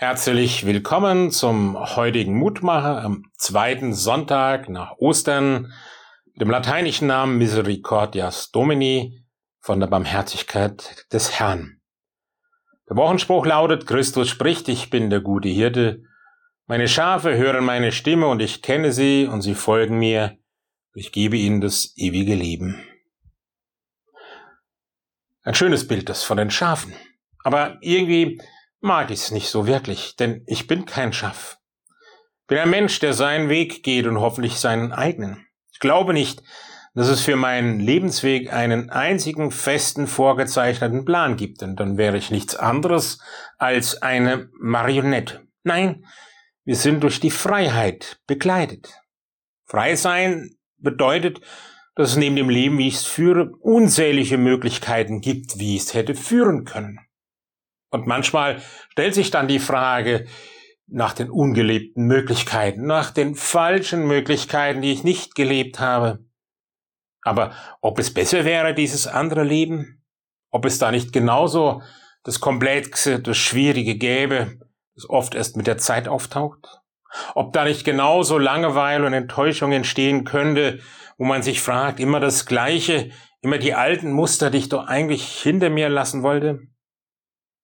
Herzlich 0.00 0.64
willkommen 0.64 1.32
zum 1.32 1.76
heutigen 1.96 2.38
Mutmacher 2.38 3.02
am 3.02 3.24
zweiten 3.36 3.92
Sonntag 3.92 4.68
nach 4.68 4.92
Ostern, 4.98 5.72
dem 6.36 6.48
lateinischen 6.48 7.08
Namen 7.08 7.36
Misericordias 7.36 8.52
Domini 8.52 9.24
von 9.58 9.80
der 9.80 9.88
Barmherzigkeit 9.88 11.04
des 11.12 11.40
Herrn. 11.40 11.80
Der 12.88 12.96
Wochenspruch 12.96 13.44
lautet, 13.44 13.88
Christus 13.88 14.28
spricht, 14.28 14.68
ich 14.68 14.88
bin 14.88 15.10
der 15.10 15.20
gute 15.20 15.48
Hirte. 15.48 16.04
Meine 16.68 16.86
Schafe 16.86 17.36
hören 17.36 17.64
meine 17.64 17.90
Stimme 17.90 18.28
und 18.28 18.40
ich 18.40 18.62
kenne 18.62 18.92
sie 18.92 19.26
und 19.26 19.42
sie 19.42 19.56
folgen 19.56 19.98
mir. 19.98 20.38
Ich 20.94 21.10
gebe 21.10 21.36
ihnen 21.36 21.60
das 21.60 21.92
ewige 21.96 22.36
Leben. 22.36 22.80
Ein 25.42 25.56
schönes 25.56 25.88
Bild 25.88 26.08
das 26.08 26.22
von 26.22 26.36
den 26.36 26.52
Schafen. 26.52 26.94
Aber 27.42 27.78
irgendwie 27.80 28.40
mag 28.80 29.10
ich 29.10 29.20
es 29.20 29.30
nicht 29.30 29.48
so 29.48 29.66
wirklich, 29.66 30.16
denn 30.16 30.42
ich 30.46 30.66
bin 30.66 30.86
kein 30.86 31.12
Schaf. 31.12 31.58
Bin 32.46 32.58
ein 32.58 32.70
Mensch, 32.70 32.98
der 33.00 33.12
seinen 33.12 33.48
Weg 33.48 33.82
geht 33.82 34.06
und 34.06 34.20
hoffentlich 34.20 34.54
seinen 34.54 34.92
eigenen. 34.92 35.46
Ich 35.72 35.80
glaube 35.80 36.12
nicht, 36.12 36.42
dass 36.94 37.08
es 37.08 37.20
für 37.20 37.36
meinen 37.36 37.78
Lebensweg 37.78 38.52
einen 38.52 38.90
einzigen 38.90 39.50
festen 39.50 40.06
vorgezeichneten 40.06 41.04
Plan 41.04 41.36
gibt, 41.36 41.60
denn 41.60 41.76
dann 41.76 41.96
wäre 41.96 42.16
ich 42.16 42.30
nichts 42.30 42.56
anderes 42.56 43.20
als 43.58 44.02
eine 44.02 44.48
Marionette. 44.58 45.46
Nein, 45.62 46.04
wir 46.64 46.76
sind 46.76 47.02
durch 47.02 47.20
die 47.20 47.30
Freiheit 47.30 48.20
begleitet. 48.26 48.92
Frei 49.64 49.96
sein 49.96 50.56
bedeutet, 50.78 51.40
dass 51.94 52.10
es 52.10 52.16
neben 52.16 52.36
dem 52.36 52.48
Leben, 52.48 52.78
wie 52.78 52.88
ich 52.88 52.96
es 52.96 53.06
führe, 53.06 53.50
unzählige 53.60 54.38
Möglichkeiten 54.38 55.20
gibt, 55.20 55.58
wie 55.58 55.76
ich 55.76 55.82
es 55.82 55.94
hätte 55.94 56.14
führen 56.14 56.64
können. 56.64 57.00
Und 57.90 58.06
manchmal 58.06 58.60
stellt 58.90 59.14
sich 59.14 59.30
dann 59.30 59.48
die 59.48 59.58
Frage 59.58 60.26
nach 60.86 61.12
den 61.12 61.30
ungelebten 61.30 62.06
Möglichkeiten, 62.06 62.86
nach 62.86 63.10
den 63.10 63.34
falschen 63.34 64.06
Möglichkeiten, 64.06 64.80
die 64.80 64.92
ich 64.92 65.04
nicht 65.04 65.34
gelebt 65.34 65.80
habe. 65.80 66.24
Aber 67.22 67.52
ob 67.80 67.98
es 67.98 68.12
besser 68.12 68.44
wäre, 68.44 68.74
dieses 68.74 69.06
andere 69.06 69.44
Leben? 69.44 70.02
Ob 70.50 70.64
es 70.64 70.78
da 70.78 70.90
nicht 70.90 71.12
genauso 71.12 71.82
das 72.24 72.40
Komplexe, 72.40 73.20
das 73.20 73.36
Schwierige 73.36 73.96
gäbe, 73.96 74.58
das 74.94 75.08
oft 75.08 75.34
erst 75.34 75.56
mit 75.56 75.66
der 75.66 75.78
Zeit 75.78 76.08
auftaucht? 76.08 76.80
Ob 77.34 77.52
da 77.52 77.64
nicht 77.64 77.84
genauso 77.84 78.38
Langeweile 78.38 79.06
und 79.06 79.12
Enttäuschung 79.12 79.72
entstehen 79.72 80.24
könnte, 80.24 80.80
wo 81.18 81.24
man 81.24 81.42
sich 81.42 81.60
fragt, 81.60 82.00
immer 82.00 82.20
das 82.20 82.46
Gleiche, 82.46 83.10
immer 83.42 83.58
die 83.58 83.74
alten 83.74 84.12
Muster, 84.12 84.50
die 84.50 84.58
ich 84.58 84.68
doch 84.68 84.86
eigentlich 84.86 85.26
hinter 85.26 85.68
mir 85.68 85.88
lassen 85.88 86.22
wollte? 86.22 86.60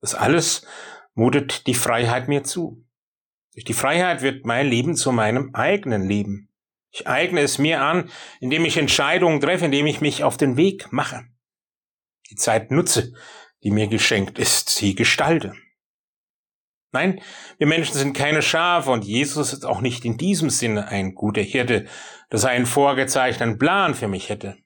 Das 0.00 0.14
alles 0.14 0.66
mutet 1.14 1.66
die 1.66 1.74
Freiheit 1.74 2.28
mir 2.28 2.44
zu. 2.44 2.84
Durch 3.54 3.64
die 3.64 3.74
Freiheit 3.74 4.22
wird 4.22 4.46
mein 4.46 4.66
Leben 4.66 4.94
zu 4.96 5.12
meinem 5.12 5.54
eigenen 5.54 6.06
Leben. 6.06 6.48
Ich 6.92 7.06
eigne 7.06 7.40
es 7.40 7.58
mir 7.58 7.82
an, 7.82 8.10
indem 8.40 8.64
ich 8.64 8.76
Entscheidungen 8.76 9.40
treffe, 9.40 9.66
indem 9.66 9.86
ich 9.86 10.00
mich 10.00 10.24
auf 10.24 10.36
den 10.36 10.56
Weg 10.56 10.92
mache. 10.92 11.24
Die 12.30 12.36
Zeit 12.36 12.70
nutze, 12.70 13.12
die 13.62 13.70
mir 13.70 13.88
geschenkt 13.88 14.38
ist, 14.38 14.70
sie 14.70 14.94
gestalte. 14.94 15.54
Nein, 16.92 17.20
wir 17.58 17.68
Menschen 17.68 17.94
sind 17.94 18.16
keine 18.16 18.42
Schafe 18.42 18.90
und 18.90 19.04
Jesus 19.04 19.52
ist 19.52 19.64
auch 19.64 19.80
nicht 19.80 20.04
in 20.04 20.16
diesem 20.16 20.50
Sinne 20.50 20.88
ein 20.88 21.14
guter 21.14 21.42
Hirte, 21.42 21.86
dass 22.30 22.44
er 22.44 22.50
einen 22.50 22.66
vorgezeichneten 22.66 23.58
Plan 23.58 23.94
für 23.94 24.08
mich 24.08 24.28
hätte, 24.28 24.56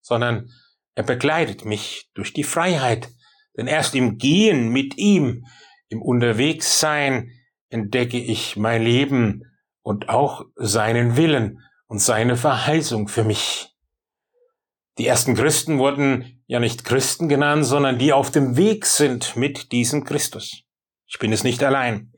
sondern 0.00 0.50
er 0.94 1.02
begleitet 1.02 1.66
mich 1.66 2.10
durch 2.14 2.32
die 2.32 2.44
Freiheit, 2.44 3.10
denn 3.58 3.66
erst 3.66 3.94
im 3.96 4.16
Gehen 4.16 4.70
mit 4.70 4.96
ihm, 4.96 5.44
im 5.88 6.00
Unterwegssein, 6.00 7.32
entdecke 7.70 8.16
ich 8.16 8.56
mein 8.56 8.82
Leben 8.82 9.42
und 9.82 10.08
auch 10.08 10.46
seinen 10.54 11.16
Willen 11.16 11.60
und 11.88 11.98
seine 11.98 12.36
Verheißung 12.36 13.08
für 13.08 13.24
mich. 13.24 13.74
Die 14.96 15.06
ersten 15.06 15.34
Christen 15.34 15.78
wurden 15.78 16.42
ja 16.46 16.60
nicht 16.60 16.84
Christen 16.84 17.28
genannt, 17.28 17.66
sondern 17.66 17.98
die 17.98 18.12
auf 18.12 18.30
dem 18.30 18.56
Weg 18.56 18.86
sind 18.86 19.36
mit 19.36 19.72
diesem 19.72 20.04
Christus. 20.04 20.62
Ich 21.06 21.18
bin 21.18 21.32
es 21.32 21.44
nicht 21.44 21.62
allein. 21.62 22.12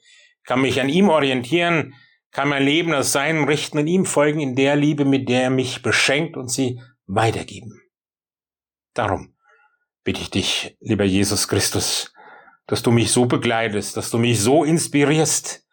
kann 0.45 0.63
mich 0.63 0.81
an 0.81 0.89
ihm 0.89 1.09
orientieren, 1.09 1.95
kann 2.33 2.49
mein 2.49 2.65
Leben 2.65 2.93
aus 2.93 3.13
seinem 3.13 3.45
richten 3.45 3.79
und 3.79 3.87
ihm 3.87 4.05
folgen 4.05 4.41
in 4.41 4.57
der 4.57 4.77
Liebe, 4.77 5.05
mit 5.05 5.29
der 5.29 5.45
er 5.45 5.51
mich 5.51 5.83
beschenkt 5.83 6.37
und 6.37 6.51
sie 6.51 6.81
weitergeben. 7.07 7.81
Darum 8.95 9.35
bitte 10.05 10.21
ich 10.21 10.31
dich, 10.31 10.77
lieber 10.81 11.05
Jesus 11.05 11.49
Christus, 11.49 12.13
dass 12.67 12.83
du 12.83 12.91
mich 12.91 13.11
so 13.13 13.27
begleitest, 13.27 13.97
dass 13.97 14.11
du 14.11 14.19
mich 14.19 14.41
so 14.41 14.65
inspirierst, 14.65 15.67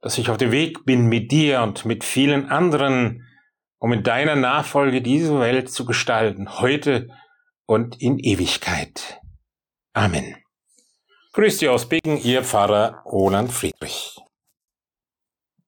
dass 0.00 0.18
ich 0.18 0.30
auf 0.30 0.36
dem 0.36 0.50
Weg 0.50 0.84
bin 0.84 1.06
mit 1.06 1.30
dir 1.30 1.62
und 1.62 1.84
mit 1.84 2.04
vielen 2.04 2.48
anderen, 2.48 3.26
um 3.78 3.92
in 3.92 4.02
deiner 4.02 4.36
Nachfolge 4.36 5.02
diese 5.02 5.38
Welt 5.40 5.70
zu 5.70 5.84
gestalten, 5.84 6.60
heute 6.60 7.08
und 7.66 8.00
in 8.00 8.18
Ewigkeit. 8.18 9.20
Amen. 9.92 10.36
Grüß 11.32 11.58
dich 11.58 11.68
aus 11.68 11.88
Bingen, 11.88 12.18
Ihr 12.22 12.44
Pfarrer 12.44 13.02
Roland 13.06 13.52
Friedrich. 13.52 14.21